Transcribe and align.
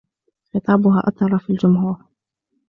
خطابها 0.53 1.03
أثَر 1.07 1.37
في 1.37 1.49
الجمهور. 1.49 2.03